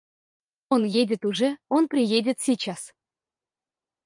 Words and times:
Он 0.69 0.83
едет 0.83 1.25
уже, 1.25 1.59
он 1.69 1.87
приедет 1.87 2.39
сейчас. 2.39 2.91